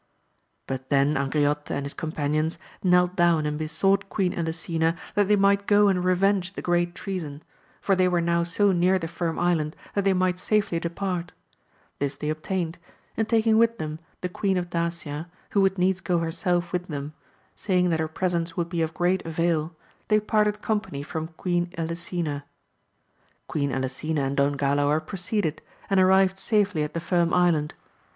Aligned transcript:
But 0.65 0.89
then 0.89 1.13
Angriote 1.15 1.69
and 1.69 1.85
his 1.85 1.93
com 1.93 2.11
panions 2.11 2.57
knelt 2.83 3.15
down 3.15 3.45
and 3.45 3.55
besought 3.59 4.09
Queen 4.09 4.33
Elisena 4.33 4.97
that 5.13 5.29
AMADIS 5.29 5.33
OF 5.33 5.37
GAUL. 5.37 5.39
267 5.41 5.41
they 5.41 5.41
might 5.41 5.67
go 5.67 5.87
and 5.89 6.03
revenge 6.03 6.53
the 6.53 6.61
great 6.63 6.95
treason; 6.95 7.43
for 7.81 7.95
they 7.95 8.07
were 8.07 8.19
now 8.19 8.41
so 8.41 8.71
near 8.71 8.97
the 8.97 9.07
Firm 9.07 9.37
Island 9.37 9.75
that 9.93 10.03
they 10.03 10.13
might 10.13 10.39
safely 10.39 10.79
depart: 10.79 11.33
this 11.99 12.17
they 12.17 12.29
obtained; 12.31 12.79
and 13.15 13.29
taking 13.29 13.59
with 13.59 13.77
them 13.77 13.99
the 14.21 14.27
Queen 14.29 14.57
of 14.57 14.71
Dacia, 14.71 15.29
who 15.51 15.61
would 15.61 15.77
needs 15.77 16.01
go 16.01 16.17
herself 16.17 16.71
with 16.71 16.87
them, 16.87 17.13
saying 17.55 17.91
that 17.91 17.99
her 17.99 18.07
presence 18.07 18.57
would 18.57 18.69
be 18.69 18.81
of 18.81 18.95
great 18.95 19.23
avail, 19.23 19.75
they 20.07 20.19
parted 20.19 20.63
company 20.63 21.03
from 21.03 21.27
Queen 21.37 21.71
Elisena. 21.77 22.43
Queen 23.47 23.71
Elisena 23.71 24.21
and 24.23 24.37
Don 24.37 24.57
Galaor 24.57 25.05
proceeded, 25.05 25.61
and 25.91 25.99
ar 25.99 26.07
rived 26.07 26.39
safely 26.39 26.81
at 26.81 26.95
the 26.95 26.99
Firm 26.99 27.31
Island. 27.35 27.75